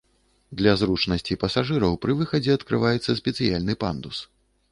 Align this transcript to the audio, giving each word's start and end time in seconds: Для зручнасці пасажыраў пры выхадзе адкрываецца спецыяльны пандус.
Для 0.61 0.71
зручнасці 0.81 1.37
пасажыраў 1.43 1.99
пры 2.05 2.15
выхадзе 2.21 2.51
адкрываецца 2.59 3.17
спецыяльны 3.21 3.73
пандус. 3.85 4.17